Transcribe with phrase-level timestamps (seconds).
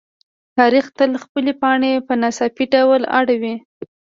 [0.59, 3.55] تاریخ تل خپلې پاڼې په ناڅاپي ډول اړوي.